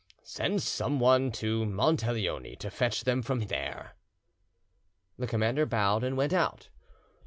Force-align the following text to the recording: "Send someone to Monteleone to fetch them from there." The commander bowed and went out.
"Send 0.23 0.63
someone 0.63 1.31
to 1.33 1.63
Monteleone 1.63 2.55
to 2.55 2.71
fetch 2.71 3.03
them 3.03 3.21
from 3.21 3.41
there." 3.41 3.93
The 5.19 5.27
commander 5.27 5.67
bowed 5.67 6.03
and 6.03 6.17
went 6.17 6.33
out. 6.33 6.69